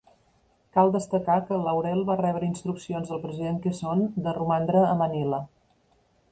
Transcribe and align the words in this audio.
Cal 0.77 0.87
destacar 0.95 1.35
que 1.49 1.59
Laurel 1.65 2.01
va 2.07 2.17
rebre 2.23 2.49
instruccions 2.53 3.13
del 3.13 3.23
president 3.29 3.63
Quezon 3.67 4.05
de 4.29 4.37
romandre 4.41 4.85
a 4.91 4.99
Manila. 5.05 5.45